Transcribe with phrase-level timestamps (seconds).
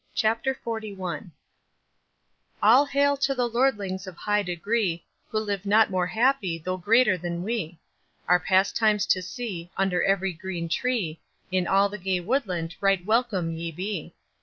[0.15, 1.29] CHAPTER XLI
[2.63, 7.19] All hail to the lordlings of high degree, Who live not more happy, though greater
[7.19, 7.77] than we!
[8.27, 11.19] Our pastimes to see, Under every green tree,
[11.51, 14.15] In all the gay woodland, right welcome ye be.